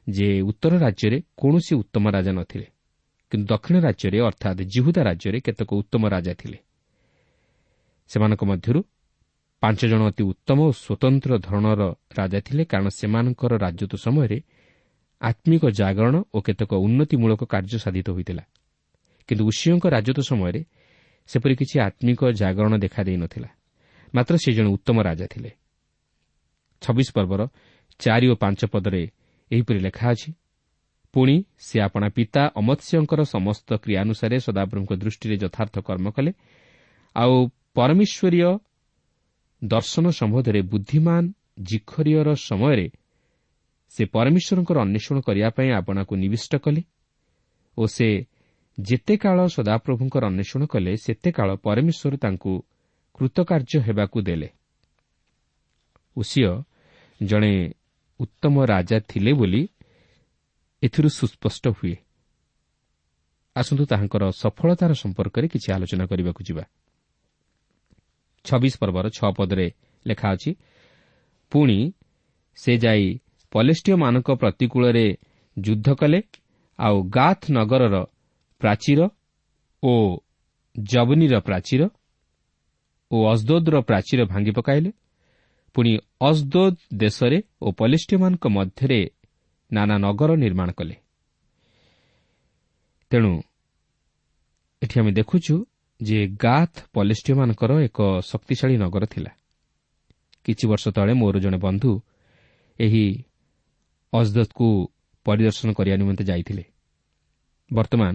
[0.07, 2.67] ଯେ ଉତ୍ତର ରାଜ୍ୟରେ କୌଣସି ଉତ୍ତମ ରାଜା ନଥିଲେ
[3.31, 6.57] କିନ୍ତୁ ଦକ୍ଷିଣ ରାଜ୍ୟରେ ଅର୍ଥାତ୍ ଜିହୁଦା ରାଜ୍ୟରେ କେତେକ ଉତ୍ତମ ରାଜା ଥିଲେ।
[8.09, 8.79] ସେମାନଙ୍କ ମଧ୍ୟରୁ
[9.63, 11.81] ପାଞ୍ଚ ଜଣ ଅତି ଉତ୍ତମ ଓ ସ୍ୱତନ୍ତ୍ର ଧରଣର
[12.17, 14.37] ରାଜା ଥିଲେ କାରଣ ସେମାନଙ୍କର ରାଜତ୍ୱ ସମୟରେ
[15.21, 18.43] ଆତ୍ମିକ ଜାଗରଣ ଓ କେତେକ ଉନ୍ନତିମୂଳକ କାର୍ଯ୍ୟ ସାଧିତ ହୋଇଥିଲା।
[19.27, 20.61] କିନ୍ତୁ ଉଷିଓଙ୍କ ରାଜତ୍ୱ ସମୟରେ
[21.29, 23.49] ସେପରି କିଛି ଆତ୍ମିକ ଜାଗରଣ ଦେଖାଦେଇ ନଥିଲା।
[24.15, 25.51] ମାତ୍ର ସେ ଜଣେ ଉତ୍ତମ ରାଜା ଥିଲେ।
[26.81, 27.41] ଛବିଶ ପର୍ବର
[27.99, 29.01] ଚାରି ଓ ପାଞ୍ଚ ପଦରେ
[29.51, 30.29] ଏହିପରି ଲେଖା ଅଛି
[31.13, 36.31] ପୁଣି ସେ ଆପଣା ପିତା ଅମତ୍ସ୍ୟଙ୍କର ସମସ୍ତ କ୍ରିୟାନୁସାରେ ସଦାପ୍ରଭୁଙ୍କ ଦୃଷ୍ଟିରେ ଯଥାର୍ଥ କର୍ମ କଲେ
[37.15, 37.35] ଆଉ
[37.73, 38.49] ପରମେଶ୍ୱରୀୟ
[39.61, 41.23] ଦର୍ଶନ ସମ୍ବନ୍ଧରେ ବୁଦ୍ଧିମାନ
[41.63, 42.87] ଜିଖରିୟର ସମୟରେ
[43.93, 46.81] ସେ ପରମେଶ୍ୱରଙ୍କର ଅନ୍ୱେଷଣ କରିବା ପାଇଁ ଆପଣାକୁ ନିବିଷ୍ଟ କଲେ
[47.77, 48.07] ଓ ସେ
[48.77, 52.53] ଯେତେ କାଳ ସଦାପ୍ରଭୁଙ୍କର ଅନ୍ୱେଷଣ କଲେ ସେତେ କାଳ ପରମେଶ୍ୱର ତାଙ୍କୁ
[53.13, 54.49] କୃତକାର୍ଯ୍ୟ ହେବାକୁ ଦେଲେ।
[56.17, 56.63] ଉଷିୟ
[57.21, 57.73] ଜଣେ
[58.19, 59.61] ଉତ୍ତମ ରାଜା ଥିଲେ ବୋଲି
[60.83, 61.95] ଏଥିରୁ ସୁସ୍ପଷ୍ଟ ହୁଏ।
[63.55, 66.63] ଆସନ୍ତୁ ତାହାଙ୍କର ସଫଳତାର ସମ୍ପର୍କରେ କିଛି ଆଲୋଚନା କରିବାକୁ ଯିବା।
[68.45, 69.67] ଛବିଶ ପର୍ବର ଛଅ ପଦରେ
[70.05, 70.51] ଲେଖା ଅଛି
[71.51, 71.79] ପୁଣି
[72.55, 73.05] ସେ ଯାଇ
[73.51, 75.05] ପଲେଷ୍ଟିୟମାନଙ୍କ ପ୍ରତିକୂଳରେ
[75.57, 76.19] ଯୁଦ୍ଧ କଲେ
[76.79, 77.95] ଆଉ ଗାଥ୍ ନଗରର
[78.61, 79.09] ପ୍ରାଚୀର
[79.83, 79.91] ଓ
[80.75, 81.81] ଜବନୀର ପ୍ରାଚୀର
[83.11, 84.91] ଓ ଅଜଦୋଦର ପ୍ରାଚୀର ଭାଙ୍ଗି ପକାଇଲେ
[85.75, 85.91] ପୁଣି
[86.21, 88.99] ଅଜଦୋଦ ଦେଶରେ ଓ ପଲିଷ୍ଟିୟମାନଙ୍କ ମଧ୍ୟରେ
[89.71, 90.95] ନାନା ନଗର ନିର୍ମାଣ କଲେ।
[93.11, 93.31] ତେଣୁ
[94.81, 95.55] ଏଠି ଆମେ ଦେଖୁଛୁ
[96.01, 99.31] ଯେ ଗାଥ୍ ପଲିଷ୍ଟିୟମାନଙ୍କର ଏକ ଶକ୍ତିଶାଳୀ ନଗର ଥିଲା।
[100.45, 101.91] କିଛି ବର୍ଷ ତଳେ ମୋର ଜଣେ ବନ୍ଧୁ
[102.79, 103.05] ଏହି
[104.13, 104.67] ଅଜଦତ୍କୁ
[105.25, 106.63] ପରିଦର୍ଶନ କରିବା ନିମନ୍ତେ ଯାଇଥିଲେ।
[107.71, 108.13] ବର୍ତ୍ତମାନ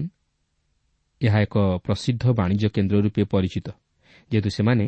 [1.20, 3.68] ଏହା ଏକ ପ୍ରସିଦ୍ଧ ବାଣିଜ୍ୟ କେନ୍ଦ୍ର ରୂପେ ପରିଚିତ
[4.30, 4.86] ଯେହେତୁ ସେମାନେ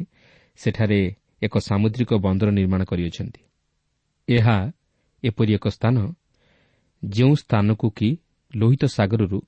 [0.59, 1.01] ସେଠାରେ
[1.43, 3.41] ଏକ ସାମୁଦ୍ରିକ ବନ୍ଦର ନିର୍ମାଣ କରିଅଛନ୍ତି।
[4.29, 4.57] ଏହା
[5.23, 5.97] ଏପରି ଏକ ସ୍ଥାନ
[7.03, 8.09] ଯେଉଁ ସ୍ଥାନକୁ କି
[8.53, 9.39] ଲୋହିତ ସାଗରରୁ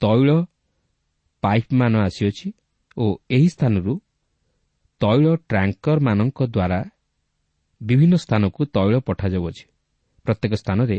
[0.00, 0.28] ତୈଳ
[1.42, 2.48] ପାଇପ୍ମାନ ଆସିଅଛି
[2.96, 3.92] ଓ ଏହି ସ୍ଥାନରୁ
[5.00, 6.80] ତୈଳ ଟ୍ରାଙ୍କରମାନଙ୍କ ଦ୍ୱାରା
[7.80, 9.64] ବିଭିନ୍ନ ସ୍ଥାନକୁ ତୈଳ ପଠାଯାଉଅଛି।
[10.24, 10.98] ପ୍ରତ୍ୟେକ ସ୍ଥାନରେ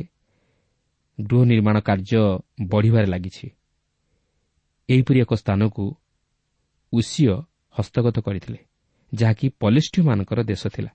[1.18, 2.22] ଗୃହ ନିର୍ମାଣ କାର୍ଯ୍ୟ
[2.70, 3.48] ବଢ଼ିବାରେ ଲାଗିଛି।
[4.90, 5.84] ଏହିପରି ଏକ ସ୍ଥାନକୁ
[6.94, 7.26] ଉଷିୟ
[7.76, 8.60] ହସ୍ତଗତ କରିଥିଲେ
[9.12, 10.92] ଯାହାକି ପଲିଷ୍ଠୀୟମାନଙ୍କର ଦେଶ ଥିଲା।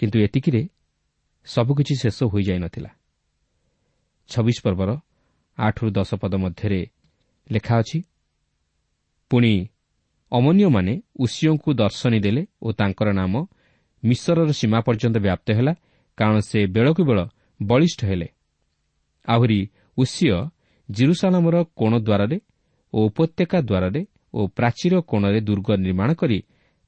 [0.00, 0.62] କିନ୍ତୁ ଏତିକିରେ
[1.46, 2.90] ସବୁକିଛି ଶେଷ ହୋଇଯାଇନଥିଲା
[4.28, 4.90] ଛବିଶ ପର୍ବର
[5.58, 6.80] ଆଠରୁ ଦଶ ପଦ ମଧ୍ୟରେ
[7.46, 7.98] ଲେଖା ଅଛି
[9.30, 9.52] ପୁଣି
[10.32, 13.34] ଅମନୀୟମାନେ ଉଷିଓଙ୍କୁ ଦର୍ଶନୀ ଦେଲେ ଓ ତାଙ୍କର ନାମ
[14.02, 15.72] ମିଶରର ସୀମା ପର୍ଯ୍ୟନ୍ତ ବ୍ୟାପ୍ତ ହେଲା
[16.18, 17.20] କାରଣ ସେ ବେଳକୁ ବେଳ
[17.60, 18.28] ବଳିଷ୍ଠ ହେଲେ।
[19.28, 19.60] ଆହୁରି
[19.98, 20.28] ଉଷିୟ
[20.88, 22.36] ଜିରୁସାଲାମର କୋଣ ଦ୍ୱାରରେ
[22.94, 24.02] ଓ ଉପତ୍ୟକା ଦ୍ୱାରରେ
[24.34, 26.38] ଓ ପ୍ରାଚୀର କୋଣରେ ଦୁର୍ଗ ନିର୍ମାଣ କରି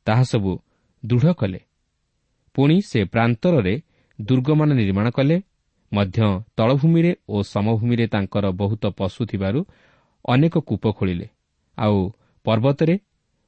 [0.06, 0.52] ତାହା ସବୁ
[1.02, 1.60] ଦୃଢ଼ କଲେ।
[2.56, 3.74] ପୁଣି ସେ ପ୍ରାନ୍ତରରେ
[4.18, 5.36] ଦୁର୍ଗମାନ ନିର୍ମାଣ କଲେ।
[5.92, 9.60] ମଧ୍ୟ ତଳଭୂମିରେ ଓ ସମଭୂମିରେ ତାଙ୍କର ବହୁତ ପଶୁ ଥିବାରୁ
[10.24, 11.26] ଅନେକ କୂପ ଖୋଳିଲେ।
[11.78, 11.98] ଆଉ
[12.46, 12.96] ପର୍ବତରେ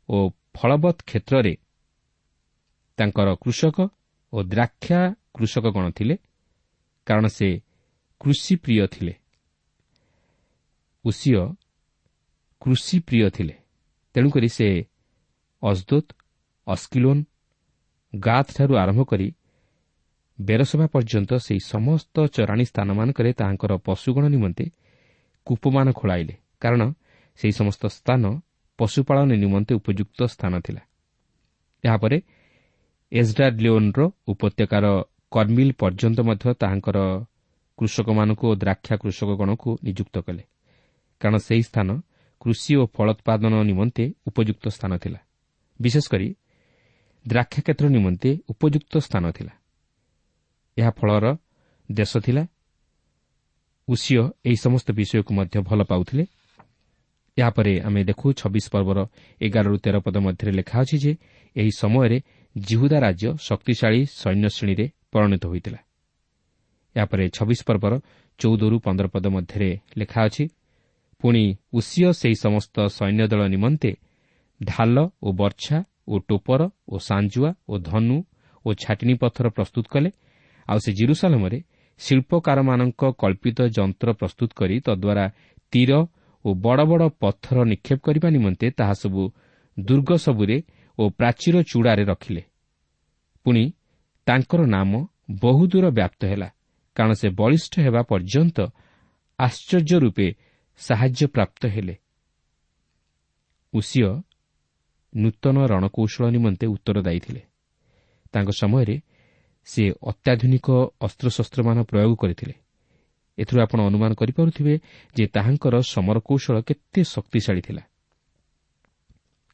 [0.08, 0.16] ଓ
[0.54, 1.52] ଫଳବତ୍ କ୍ଷେତ୍ରରେ
[2.98, 3.76] ତାଙ୍କର କୃଷକ
[4.32, 5.00] ଓ ଦ୍ରାକ୍ଷା
[5.34, 6.16] କୃଷକଗଣ ଥିଲେ
[7.06, 7.48] କାରଣ ସେ
[8.20, 9.14] କୃଷିପ୍ରିୟ ଥିଲେ।
[11.04, 11.34] ଉଷିୟ
[12.62, 13.54] କୃଷିପ୍ରିୟ ଥିଲେ।
[14.14, 14.68] ତେଣୁକରି ସେ
[15.62, 16.06] ଅଜଦୋତ
[16.66, 17.22] ଅସ୍କିଲୋନ୍
[18.12, 19.28] ଗାତ୍ଠାରୁ ଆରମ୍ଭ କରି
[20.38, 24.64] ବେରସଭା ପର୍ଯ୍ୟନ୍ତ ସେହି ସମସ୍ତ ଚରାଣୀ ସ୍ଥାନମାନଙ୍କରେ ତାହାଙ୍କର ପଶୁଗଣ ନିମନ୍ତେ
[25.46, 26.82] କୂପମାନ ଖୋଳାଇଲେ। କାରଣ
[27.38, 28.22] ସେହି ସମସ୍ତ ସ୍ଥାନ
[28.78, 30.82] ପଶୁପାଳନ ନିମନ୍ତେ ଉପଯୁକ୍ତ ସ୍ଥାନ ଥିଲା।
[31.84, 32.16] ଏହାପରେ
[33.12, 34.00] ଏଜ୍ଡାଲିଓନ୍ର
[34.32, 34.84] ଉପତ୍ୟକାର
[35.30, 36.98] କର୍ମିଲ୍ ପର୍ଯ୍ୟନ୍ତ ମଧ୍ୟ ତାହାଙ୍କର
[37.78, 40.42] କୃଷକମାନଙ୍କୁ ଓ ଦ୍ରାକ୍ଷା କୃଷକଗଣକୁ ନିଯୁକ୍ତ କଲେ।
[41.20, 41.88] କାରଣ ସେହି ସ୍ଥାନ
[42.42, 45.20] କୃଷି ଓ ଫଳୋତ୍ପାଦନ ନିମନ୍ତେ ଉପଯୁକ୍ତ ସ୍ଥାନ ଥିଲା।
[45.80, 46.28] ବିଶେଷ କରି
[47.24, 49.52] ଦ୍ରାକ୍ଷା କ୍ଷେତ୍ର ନିମନ୍ତେ ଉପଯୁକ୍ତ ସ୍ଥାନ ଥିଲା।
[50.76, 51.26] ଏହା ଫଳର
[51.88, 52.42] ଦେଶ ଥିଲା।
[53.88, 56.24] ଉଷିୟ ଏହି ସମସ୍ତ ବିଷୟକୁ ମଧ୍ୟ ଭଲ ପାଉଥିଲେ।
[57.36, 58.98] ଏହାପରେ ଆମେ ଦେଖୁ ଛବିଶ ପର୍ବର
[59.40, 61.12] ଏଗାରରୁ ତେର ପଦ ମଧ୍ୟରେ ଲେଖା ଅଛି ଯେ
[61.56, 62.18] ଏହି ସମୟରେ
[62.56, 65.80] ଜିହୁଦା ରାଜ୍ୟ ଶକ୍ତିଶାଳୀ ସୈନ୍ୟ ଶ୍ରେଣୀରେ ପରିଣତ ହୋଇଥିଲା।
[66.96, 67.92] ଏହାପରେ ଛବିଶ ପର୍ବର
[68.38, 70.44] ଚଉଦରୁ ପନ୍ଦର ପଦ ମଧ୍ୟରେ ଲେଖା ଅଛି
[71.22, 73.90] ପୁଣି ଉଷିୟ ସେହି ସମସ୍ତ ସୈନ୍ୟ ଦଳ ନିମନ୍ତେ
[74.60, 78.18] ଢାଲ ଓ ବର୍ଚ୍ଛା ଓ ଟୋପର ଓ ସାଞ୍ଜୁଆ ଓ ଧନୁ
[78.64, 80.10] ଓ ଛାଟିନୀ ପଥର ପ୍ରସ୍ତୁତ କଲେ।
[80.68, 81.58] ଆଉ ସେ ଜିରୁସାଲମରେ
[82.00, 85.24] ଶିଳ୍ପକାରମାନଙ୍କ କଳ୍ପିତ ଯନ୍ତ୍ର ପ୍ରସ୍ତୁତ କରି ତଦ୍ୱାରା
[85.72, 85.90] ତୀର
[86.44, 89.22] ଓ ବଡ଼ ବଡ଼ ପଥର ନିକ୍ଷେପ କରିବା ନିମନ୍ତେ ତାହା ସବୁ
[89.76, 90.56] ଦୁର୍ଗ ସବୁରେ
[90.98, 92.42] ଓ ପ୍ରାଚୀର ଚୂଡ଼ାରେ ରଖିଲେ।
[93.46, 93.64] ପୁଣି
[94.26, 94.90] ତାଙ୍କର ନାମ
[95.42, 96.48] ବହୁଦୂର ବ୍ୟାପ୍ତ ହେଲା
[96.96, 98.58] କାରଣ ସେ ବଳିଷ୍ଠ ହେବା ପର୍ଯ୍ୟନ୍ତ
[99.38, 100.26] ଆଶ୍ଚର୍ଯ୍ୟ ରୂପେ
[100.76, 101.96] ସାହାଯ୍ୟ ପ୍ରାପ୍ତ ହେଲେ।
[103.72, 104.22] ଉସିଓ
[105.16, 107.42] ନୂତନ ରଣକୌଶଳ ନିମନ୍ତେ ଉତ୍ତରଦାୟୀ ଥିଲେ
[108.32, 109.00] ତାଙ୍କ ସମୟରେ
[109.64, 112.54] ସେ ଅତ୍ୟାଧୁନିକ ଅସ୍ତ୍ରଶସ୍ତ୍ରମାନ ପ୍ରୟୋଗ କରିଥିଲେ।
[113.38, 114.80] ଏଥିରୁ ଆପଣ ଅନୁମାନ କରିପାରୁଥିବେ
[115.16, 117.82] ଯେ ତାହାଙ୍କର ସମର କୌଶଳ କେତେ ଶକ୍ତିଶାଳୀ ଥିଲା।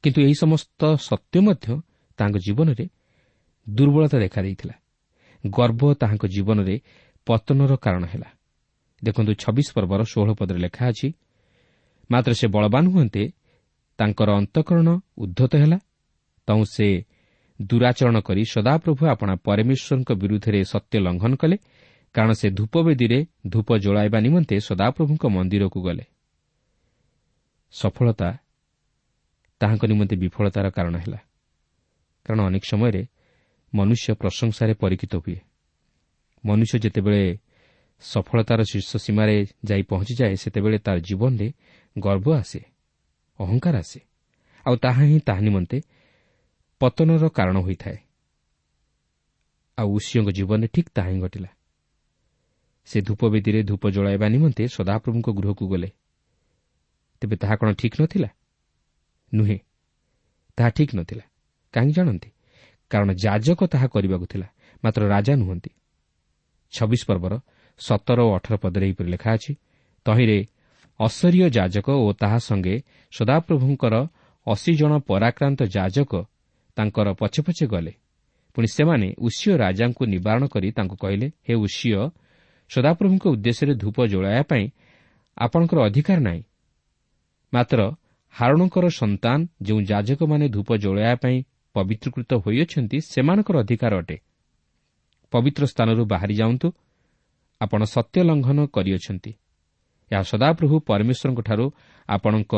[0.03, 1.81] କିନ୍ତୁ ଏହି ସମସ୍ତ ସତ୍ୟ ମଧ୍ୟ
[2.19, 2.89] ତାଙ୍କ ଜୀବନରେ
[3.69, 4.75] ଦୁର୍ବଳତା ଦେଖାଦେଇଥିଲା।
[5.47, 6.81] ଗର୍ବ ତାହାଙ୍କ ଜୀବନରେ
[7.27, 8.38] ପତନର କାରଣ ହେଲା।
[9.05, 11.09] ଦେଖନ୍ତୁ ଛବିଶ ପର୍ବର ଷୋହଳ ପଦରେ ଲେଖା ଅଛି
[12.11, 13.23] ମାତ୍ର ସେ ବଳବାନ ହୁଅନ୍ତେ
[13.99, 15.79] ତାଙ୍କର ଅନ୍ତଃକରଣ ଉଦ୍ଧତ ହେଲା
[16.49, 16.89] ତୁ ସେ
[17.61, 21.57] ଦୂରାଚରଣ କରି ସଦାପ୍ରଭୁ ଆପଣା ପରମେଶ୍ୱରଙ୍କ ବିରୁଦ୍ଧରେ ସତ୍ୟ ଲଙ୍ଘନ କଲେ
[22.15, 26.05] କାରଣ ସେ ଧୂପବେଦୀରେ ଧୂପ ଜଳାଇବା ନିମନ୍ତେ ସଦାପ୍ରଭୁଙ୍କ ମନ୍ଦିରକୁ ଗଲେ।
[27.75, 28.29] ସଫଳତା
[29.61, 31.21] ତାହାଙ୍କ ନିମନ୍ତେ ବିଫଳତାର କାରଣ ହେଲା
[32.27, 33.03] କାରଣ ଅନେକ ସମୟରେ
[33.73, 35.39] ମନୁଷ୍ୟ ପ୍ରଶଂସାରେ ପରୀକ୍ଷିତ ହୁଏ।
[36.45, 37.23] ମନୁଷ୍ୟ ଯେତେବେଳେ
[38.01, 41.49] ସଫଳତାର ଶୀର୍ଷ ସୀମାରେ ଯାଇ ପହଞ୍ଚିଯାଏ ସେତେବେଳେ ତା'ର ଜୀବନରେ
[41.99, 42.61] ଗର୍ବ ଆସେ
[43.39, 44.01] ଅହଙ୍କାର ଆସେ।
[44.67, 45.79] ଆଉ ତାହା ହିଁ ତାହା ନିମନ୍ତେ
[46.81, 47.99] ପତନର କାରଣ ହୋଇଥାଏ।
[49.79, 51.51] ଆଉ ଉଷିଓଙ୍କ ଜୀବନରେ ଠିକ୍ ତାହା ହିଁ ଘଟିଲା।
[52.89, 55.91] ସେ ଧୂପବେଦୀରେ ଧୂପ ଜଳାଇବା ନିମନ୍ତେ ସଦାପ୍ରଭୁଙ୍କ ଗୃହକୁ ଗଲେ।
[57.21, 58.29] ତେବେ ତାହା କ'ଣ ଠିକ୍ ନଥିଲା?
[59.35, 59.59] ନୁହେଁ
[60.59, 61.25] ତାହା ଠିକ୍ ନଥିଲା।
[61.75, 62.29] କାହିଁକି ଜାଣନ୍ତି?
[62.91, 64.49] କାରଣ ଯାଜକ ତାହା କରିବାକୁ ଥିଲା
[64.85, 65.71] ମାତ୍ର ରାଜା ନୁହନ୍ତି।
[66.73, 67.35] ଛବିଶ ପର୍ବର
[67.79, 69.53] ସତର ଓ ଅଠର ପଦରେ ଏହିପରି ଲେଖା ଅଛି
[70.07, 70.39] ତହିଁରେ
[71.01, 72.75] ଅସରୀୟ ଯାଜକ ଓ ତାହା ସଙ୍ଗେ
[73.13, 73.95] ସଦାପ୍ରଭୁଙ୍କର
[74.47, 76.13] ଅଶୀ ଜଣ ପରାକ୍ରାନ୍ତ ଯାଜକ
[76.77, 77.93] ତାଙ୍କର ପଛେ ପଛେ ଗଲେ।
[78.55, 82.03] ପୁଣି ସେମାନେ ଉଷିଓ ରାଜାଙ୍କୁ ନିବାରଣ କରି ତାଙ୍କୁ କହିଲେ ହେ ଉଷିଓ
[82.71, 84.65] ସଦାପ୍ରଭୁଙ୍କ ଉଦ୍ଦେଶ୍ୟରେ ଧୂପ ଯୋଳାଇବା ପାଇଁ
[85.37, 86.43] ଆପଣଙ୍କର ଅଧିକାର ନାହିଁ।
[87.53, 87.81] ମାତ୍ର
[88.35, 91.37] ହାରଣଙ୍କର ସନ୍ତାନ ଯେଉଁ ଯାଜକମାନେ ଧୂପ ଯୋଳାଇବା ପାଇଁ
[91.75, 94.17] ପବିତ୍ରକୃତ ହୋଇଅଛନ୍ତି ସେମାନଙ୍କର ଅଧିକାର ଅଟେ।
[95.33, 96.69] ପବିତ୍ର ସ୍ଥାନରୁ ବାହାରି ଯାଆନ୍ତୁ
[97.61, 99.33] ଆପଣ ସତ୍ୟ ଲଙ୍ଘନ କରିଅଛନ୍ତି।
[100.13, 101.71] ଏହା ସଦାପ୍ରଭୁ ପରମେଶ୍ୱରଙ୍କଠାରୁ
[102.09, 102.53] ଆପଣଙ୍କ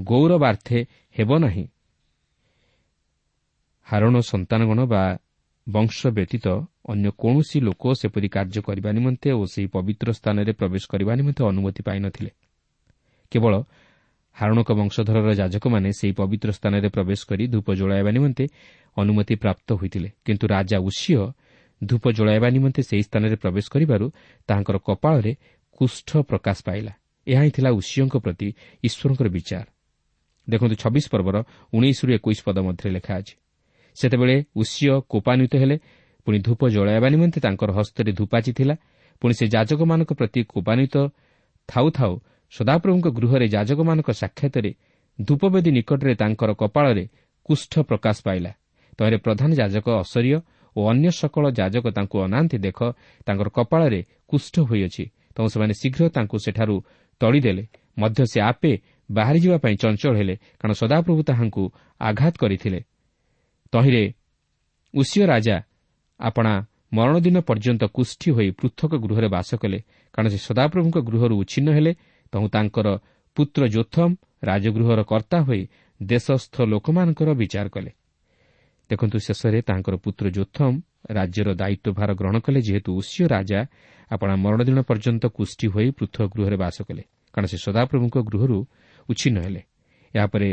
[0.00, 0.78] ଗୌରବାର୍ଥେ
[1.10, 1.68] ହେବ ନାହିଁ।
[3.82, 5.18] ହାରଣ ସନ୍ତାନଗଣ ବା
[5.68, 6.46] ବଂଶ ବ୍ୟତୀତ
[6.88, 11.82] ଅନ୍ୟ କୌଣସି ଲୋକ ସେପରି କାର୍ଯ୍ୟ କରିବା ନିମନ୍ତେ ଓ ସେହି ପବିତ୍ର ସ୍ଥାନରେ ପ୍ରବେଶ କରିବା ନିମନ୍ତେ ଅନୁମତି
[11.82, 12.30] ପାଇନଥିଲେ।
[13.30, 13.54] କେବଳ
[14.36, 18.44] ହାରଣକ ବଂଶଧରର ଯାଜକମାନେ ସେହି ପବିତ୍ର ସ୍ଥାନରେ ପ୍ରବେଶ କରି ଧୂପ ଜଳାଇବା ନିମନ୍ତେ
[18.96, 21.14] ଅନୁମତି ପ୍ରାପ୍ତ ହୋଇଥିଲେ। କିନ୍ତୁ ରାଜା ଉଷିୟ
[21.86, 24.06] ଧୂପ ଜଳାଇବା ନିମନ୍ତେ ସେହି ସ୍ଥାନରେ ପ୍ରବେଶ କରିବାରୁ
[24.48, 25.32] ତାହାଙ୍କର କପାଳରେ
[25.80, 26.92] କୁଷ୍ଠ ପ୍ରକାଶ ପାଇଲା।
[27.26, 28.48] ଏହା ହିଁ ଥିଲା ଉଷିଓଙ୍କ ପ୍ରତି
[28.86, 29.66] ଈଶ୍ୱରଙ୍କର ବିଚାର।
[30.48, 31.36] ଦେଖନ୍ତୁ ଛବିଶ ପର୍ବର
[31.72, 33.34] ଉଣେଇଶରୁ ଏକୋଇଶ ପଦ ମଧ୍ୟରେ ଲେଖା ଅଛି
[33.96, 35.76] ସେତେବେଳେ ଉଷିଓ କୋପାନ୍ୱିତ ହେଲେ
[36.26, 38.74] ପୁଣି ଧୂପ ଜଳାଇବା ନିମନ୍ତେ ତାଙ୍କର ହସ୍ତରେ ଧୂପାଚି ଥିଲା
[39.22, 40.96] ପୁଣି ସେ ଯାଜକମାନଙ୍କ ପ୍ରତି କୋପାନ୍ୱିତ
[41.68, 42.12] ଥାଉ ଥାଉ
[42.52, 44.70] ସଦାପ୍ରଭୁଙ୍କ ଗୃହରେ ଯାଜକମାନଙ୍କ ସାକ୍ଷାତରେ
[45.18, 47.04] ଧୂପବେଦୀ ନିକଟରେ ତାଙ୍କର କପାଳରେ
[47.48, 48.50] କୁଷ୍ଠ ପ୍ରକାଶ ପାଇଲା।
[48.98, 50.38] ତହିଁରେ ପ୍ରଧାନ ଯାଜକ ଅସରୀୟ
[50.76, 52.78] ଓ ଅନ୍ୟ ସକଳ ଯାଜକ ତାଙ୍କୁ ଅନାନ୍ତି ଦେଖ
[53.26, 56.76] ତାଙ୍କର କପାଳରେ କୁଷ୍ଠ ହୋଇଅଛି। ତେଣୁ ସେମାନେ ଶୀଘ୍ର ତାଙ୍କୁ ସେଠାରୁ
[57.20, 57.62] ତଳିଦେଲେ
[57.98, 58.72] ମଧ୍ୟ ସେ ଆପେ
[59.08, 61.62] ବାହାରିଯିବା ପାଇଁ ଚଞ୍ଚଳ ହେଲେ କାରଣ ସଦାପ୍ରଭୁ ତାହାଙ୍କୁ
[62.00, 62.80] ଆଘାତ କରିଥିଲେ।
[63.72, 64.04] ତହିଁରେ
[64.94, 65.56] ଉଷିୟ ରାଜା
[66.20, 66.52] ଆପଣା
[66.94, 69.78] ମରଣଦିନ ପର୍ଯ୍ୟନ୍ତ କୁଷ୍ଠି ହୋଇ ପୃଥକ ଗୃହରେ ବାସ କଲେ
[70.14, 71.92] କାରଣ ସେ ସଦାପ୍ରଭୁଙ୍କ ଗୃହରୁ ଉଚ୍ଛିନ୍ନ ହେଲେ।
[72.32, 72.88] ତହୁ ତାଙ୍କର
[73.36, 74.10] ପୁତ୍ର ଯୋଥମ
[74.44, 75.62] ରାଜଗୃହର କର୍ତ୍ତା ହୋଇ
[76.00, 77.90] ଦେଶସ୍ଥ ଲୋକମାନଙ୍କର ବିଚାର କଲେ।
[78.90, 80.72] ଦେଖନ୍ତୁ ଶେଷରେ ତାଙ୍କର ପୁତ୍ର ଯୋଥମ
[81.10, 83.60] ରାଜ୍ୟର ଦାୟିତ୍ୱଭାର ଗ୍ରହଣ କଲେ ଯେହେତୁ ଉଷିୟ ରାଜା
[84.10, 87.02] ଆପଣା ମରଣଦିନ ପର୍ଯ୍ୟନ୍ତ କୁଷ୍ଠି ହୋଇ ପୃଥକ ଗୃହରେ ବାସ କଲେ।
[87.34, 88.58] କାରଣ ସେ ସଦାପ୍ରଭୁଙ୍କ ଗୃହରୁ
[89.08, 89.62] ଉଚ୍ଛିନ୍ନ ହେଲେ।
[90.14, 90.48] ଏହାପରେ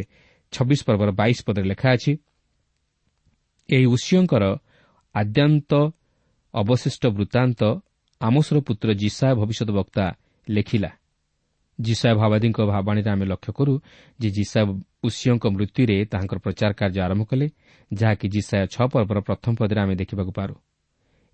[0.54, 2.12] ଛବିଶ ପର୍ବର ବାଇଶ ପଦରେ ଲେଖା ଅଛି
[3.70, 4.44] ଏହି ଉଷିୟଙ୍କର
[5.15, 5.72] ଆଦ୍ୟାନ୍ତ
[6.54, 7.62] ଅବଶିଷ୍ଟ ବୃତ୍ତାନ୍ତ
[8.22, 10.06] ଆମୋସର ପୁତ୍ର ଜିସା ଭବିଷ୍ୟତ ବକ୍ତା
[10.48, 10.91] ଲେଖିଲା।
[11.86, 13.74] ଜିସା ଭାବାଦୀଙ୍କ ଭାବାଣୀରେ ଆମେ ଲକ୍ଷ୍ୟ କରୁ
[14.20, 14.62] ଯେ ଜିସା
[15.08, 17.46] ଉଷିୟଙ୍କ ମୃତ୍ୟୁରେ ତାହାଙ୍କର ପ୍ରଚାର କାର୍ଯ୍ୟ ଆରମ୍ଭ କଲେ
[17.91, 20.56] ଯାହାକି ଜିସାୟ ଛଅ ପର୍ବର ପ୍ରଥମ ପଦରେ ଆମେ ଦେଖିବାକୁ ପାରୁ।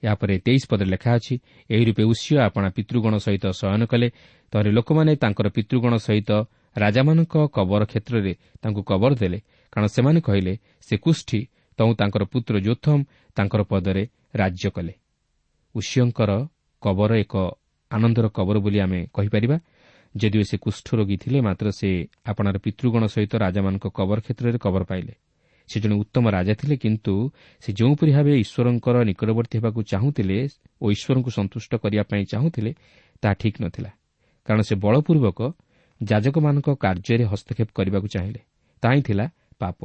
[0.03, 1.33] ଏହାପରେ ତେଇଶ ପଦରେ ଲେଖା ଅଛି
[1.69, 4.07] ଏହି ରୂପେ ଉଷିୟ ଆପଣା ପିତୃଗଣ ସହିତ ଶୟନ କଲେ
[4.53, 6.31] ତହରେ ଲୋକମାନେ ତାଙ୍କର ପିତୃଗଣ ସହିତ
[6.75, 9.39] ରାଜାମାନଙ୍କ କବର କ୍ଷେତ୍ରରେ ତାଙ୍କୁ କବର ଦେଲେ
[9.73, 10.53] କାରଣ ସେମାନେ କହିଲେ
[10.87, 11.39] ସେ କୁଷ୍ଠି
[11.79, 12.99] ତୁ ତାଙ୍କର ପୁତ୍ର ଯୋଥମ
[13.37, 14.93] ତାଙ୍କର ପଦରେ ରାଜ୍ୟ କଲେ।
[15.75, 16.31] ଉଷିୟଙ୍କର
[16.81, 17.33] କବର ଏକ
[17.91, 19.57] ଆନନ୍ଦର କବର ବୋଲି ଆମେ କହିପାରିବା।
[20.21, 21.89] ଯଦିଓ ସେ କୁଷ୍ଠରୋଗୀ ଥିଲେ ମାତ୍ର ସେ
[22.25, 25.13] ଆପଣାର ପିତୃଗଣ ସହିତ ରାଜାମାନଙ୍କ କବର କ୍ଷେତ୍ରରେ କବର ପାଇଲେ।
[25.69, 27.13] ସେ ଜଣେ ଉତ୍ତମ ରାଜା ଥିଲେ କିନ୍ତୁ
[27.63, 30.37] ସେ ଯେଉଁପରି ଭାବେ ଈଶ୍ୱରଙ୍କର ନିକଟବର୍ତ୍ତୀ ହେବାକୁ ଚାହୁଁଥିଲେ
[30.81, 32.71] ଓ ଈଶ୍ୱରଙ୍କୁ ସନ୍ତୁଷ୍ଟ କରିବା ପାଇଁ ଚାହୁଁଥିଲେ
[33.21, 33.91] ତାହା ଠିକ୍ ନଥିଲା।
[34.47, 35.39] କାରଣ ସେ ବଳପୂର୍ବକ
[36.03, 38.41] ଯାଜକମାନଙ୍କ କାର୍ଯ୍ୟରେ ହସ୍ତକ୍ଷେପ କରିବାକୁ ଚାହିଁଲେ।
[38.83, 39.25] ତାହିଁ ଥିଲା
[39.59, 39.79] ପାପ।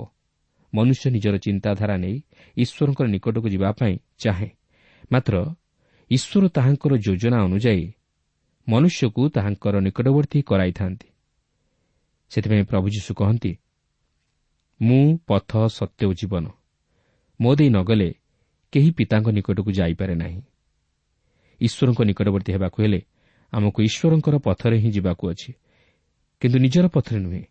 [0.73, 2.17] ମନୁଷ୍ୟ ନିଜର ଚିନ୍ତାଧାରା ନେଇ
[2.57, 4.51] ଈଶ୍ୱରଙ୍କର ନିକଟକୁ ଯିବା ପାଇଁ ଚାହେଁ।
[5.13, 5.35] ମାତ୍ର
[6.11, 7.85] ଈଶ୍ୱର ତାହାଙ୍କର ଯୋଜନା ଅନୁଯାୟୀ
[8.69, 11.09] ମନୁଷ୍ୟକୁ ତାହାଙ୍କର ନିକଟବର୍ତ୍ତୀ କରାଇଥାନ୍ତି।
[12.31, 13.53] ସେଥିପାଇଁ ପ୍ରଭୁ ଯୀଶୁ କହନ୍ତି
[14.81, 16.45] ମୁଁ ପଥ ସତ୍ୟ ଓ ଜୀବନ।
[17.41, 18.15] ମୋ ଦେଇ ନଗଲେ
[18.73, 20.41] କେହି ପିତାଙ୍କ ନିକଟକୁ ଯାଇପାରେ ନାହିଁ।
[21.61, 23.01] ଈଶ୍ୱରଙ୍କ ନିକଟବର୍ତ୍ତୀ ହେବାକୁ ହେଲେ
[23.53, 25.51] ଆମକୁ ଈଶ୍ୱରଙ୍କର ପଥରେ ହିଁ ଯିବାକୁ ଅଛି।
[26.41, 27.45] କିନ୍ତୁ ନିଜର ପଥରେ ନୁହେଁ।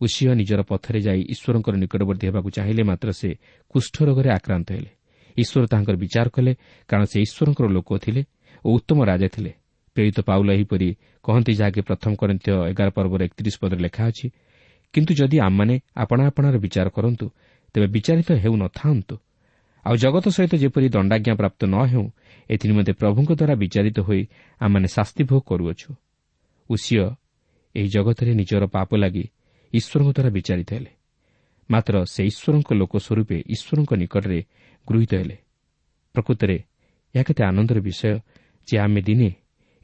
[0.00, 3.30] ଉଷିଅ ନିଜର ପଥରେ ଯାଇ ଈଶ୍ୱରଙ୍କର ନିକଟବର୍ତ୍ତୀ ହେବାକୁ ଚାହିଁଲେ ମାତ୍ର ସେ
[3.68, 4.90] କୁଷ୍ଠ ରୋଗରେ ଆକ୍ରାନ୍ତ ହେଲେ।
[5.36, 6.52] ଈଶ୍ୱର ତାହାଙ୍କର ବିଚାର କଲେ
[6.88, 8.22] କାରଣ ସେ ଈଶ୍ୱରଙ୍କର ଲୋକ ଥିଲେ
[8.64, 9.52] ଓ ଉତ୍ତମ ରାଜା ଥିଲେ।
[9.96, 10.88] ପ୍ରେରିତ ପାଉଲ ଏହିପରି
[11.24, 14.26] କହନ୍ତି ଯାହାକି ପ୍ରଥମ କରିନ୍ଥ ଏଗାର ପର୍ବର ଏକତିରିଶ ପଦରେ ଲେଖା ଅଛି
[14.94, 17.26] କିନ୍ତୁ ଯଦି ଆମମାନେ ଆପଣା ଆପଣାର ବିଚାର କରନ୍ତୁ
[17.74, 19.14] ତେବେ ବିଚାରିତ ହେଉ ନଥାନ୍ତୁ
[19.86, 22.04] ଆଉ ଜଗତ ସହିତ ଯେପରି ଦଣ୍ଡାଜ୍ଞା ପ୍ରାପ୍ତ ନ ହେଉ
[22.50, 24.22] ଏଥିନିମନ୍ତେ ପ୍ରଭୁଙ୍କ ଦ୍ୱାରା ବିଚାରିତ ହୋଇ
[24.60, 25.90] ଆମମାନେ ଶାସ୍ତି ଭୋଗ କରୁଅଛୁ।
[26.70, 27.04] ଉଷିଅ
[27.74, 29.24] ଏହି ଜଗତରେ ନିଜର ପାପ ଲାଗି
[29.72, 30.92] ଈଶ୍ୱରଙ୍କ ଦ୍ୱାରା ବିଚାରିତ ହେଲେ।
[31.70, 34.40] ମାତ୍ର ସେ ଈଶ୍ୱରଙ୍କ ଲୋକ ସ୍ୱରୂପେ ଈଶ୍ୱରଙ୍କ ନିକଟରେ
[34.86, 35.36] ଗୃହୀତ ହେଲେ।
[36.14, 36.56] ପ୍ରକୃତରେ
[37.14, 38.12] ଏହା କେତେ ଆନନ୍ଦର ବିଷୟ
[38.68, 39.28] ଯେ ଆମେ ଦିନେ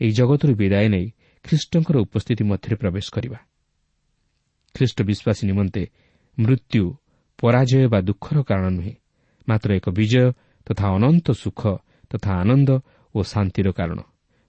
[0.00, 1.06] ଏହି ଜଗତରୁ ବିଦାୟ ନେଇ
[1.44, 3.38] ଖ୍ରୀଷ୍ଟଙ୍କର ଉପସ୍ଥିତି ମଧ୍ୟରେ ପ୍ରବେଶ କରିବା।
[4.74, 5.82] ଖ୍ରୀଷ୍ଟ ବିଶ୍ୱାସୀ ନିମନ୍ତେ
[6.38, 6.82] ମୃତ୍ୟୁ
[7.38, 8.94] ପରାଜୟ ବା ଦୁଃଖର କାରଣ ନୁହେଁ
[9.48, 10.32] ମାତ୍ର ଏକ ବିଜୟ
[10.66, 11.62] ତଥା ଅନନ୍ତ ସୁଖ
[12.10, 12.70] ତଥା ଆନନ୍ଦ
[13.14, 13.98] ଓ ଶାନ୍ତିର କାରଣ।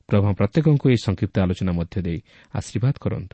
[0.09, 2.19] ପ୍ରଭା ପ୍ରତ୍ୟେକଙ୍କୁ ଏହି ସଂକ୍ଷିପ୍ତ ଆଲୋଚନା ମଧ୍ୟ ଦେଇ
[2.53, 3.33] ଆଶୀର୍ବାଦ କରନ୍ତୁ।